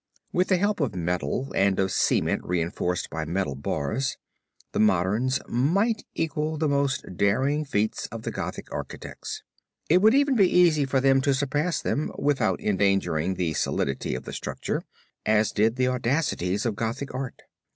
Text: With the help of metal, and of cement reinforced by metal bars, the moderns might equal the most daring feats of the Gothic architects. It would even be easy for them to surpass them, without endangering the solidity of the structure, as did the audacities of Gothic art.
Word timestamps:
With 0.33 0.47
the 0.47 0.57
help 0.57 0.79
of 0.79 0.95
metal, 0.95 1.51
and 1.55 1.79
of 1.79 1.91
cement 1.91 2.41
reinforced 2.43 3.11
by 3.11 3.23
metal 3.23 3.53
bars, 3.53 4.17
the 4.71 4.79
moderns 4.79 5.39
might 5.47 6.05
equal 6.15 6.57
the 6.57 6.67
most 6.67 7.05
daring 7.17 7.63
feats 7.65 8.07
of 8.07 8.23
the 8.23 8.31
Gothic 8.31 8.71
architects. 8.73 9.43
It 9.89 10.01
would 10.01 10.15
even 10.15 10.33
be 10.35 10.49
easy 10.51 10.85
for 10.85 11.01
them 11.01 11.21
to 11.21 11.35
surpass 11.35 11.83
them, 11.83 12.11
without 12.17 12.59
endangering 12.61 13.35
the 13.35 13.53
solidity 13.53 14.15
of 14.15 14.23
the 14.23 14.33
structure, 14.33 14.81
as 15.23 15.51
did 15.51 15.75
the 15.75 15.87
audacities 15.89 16.65
of 16.65 16.75
Gothic 16.75 17.13
art. 17.13 17.43